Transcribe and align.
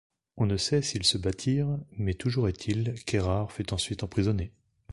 On 0.35 0.47
ne 0.47 0.57
sait 0.57 0.81
s'ils 0.81 1.03
se 1.03 1.19
battirent, 1.19 1.77
mais 1.91 2.15
toujours 2.15 2.47
est-il 2.47 2.95
qu'Érard 3.05 3.51
fut 3.51 3.71
ensuite 3.71 4.01
emprisonné. 4.01 4.51